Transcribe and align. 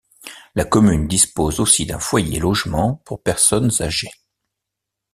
La 0.55 0.65
commune 0.65 1.07
dispose 1.07 1.59
aussi 1.59 1.85
d'un 1.85 1.99
foyer 1.99 2.39
logement 2.39 3.03
pour 3.05 3.21
personnes 3.21 3.69
âgées. 3.83 4.11